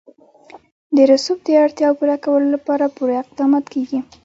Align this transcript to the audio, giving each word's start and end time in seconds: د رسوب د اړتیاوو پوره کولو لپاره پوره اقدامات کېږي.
د 0.95 0.97
رسوب 1.11 1.39
د 1.45 1.49
اړتیاوو 1.63 1.97
پوره 1.99 2.17
کولو 2.25 2.47
لپاره 2.55 2.93
پوره 2.95 3.15
اقدامات 3.23 3.65
کېږي. 3.73 3.99